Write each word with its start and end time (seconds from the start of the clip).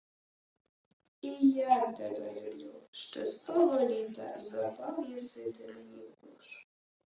—І 1.21 1.29
я 1.51 1.87
тебе 1.91 2.41
люблю. 2.41 2.73
Ще 2.91 3.25
з 3.25 3.33
того 3.35 3.87
літа 3.87 4.39
запав 4.39 5.05
єси 5.09 5.53
мені 5.75 6.07
в 6.07 6.31
душу. 6.31 6.61